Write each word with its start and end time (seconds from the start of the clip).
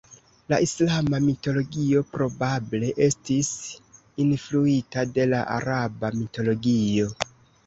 La 0.51 0.57
islama 0.67 1.17
mitologio 1.25 2.01
probable 2.13 2.89
estis 3.09 3.51
influita 4.25 5.05
de 5.19 5.29
la 5.35 5.45
araba 5.61 6.13
mitologio. 6.23 7.13